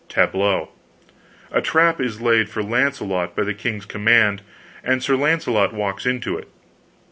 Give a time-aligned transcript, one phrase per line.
[0.09, 0.69] Tableau.
[1.51, 4.41] A trap is laid for Launcelot, by the king's command,
[4.83, 6.47] and Sir Launcelot walks into it.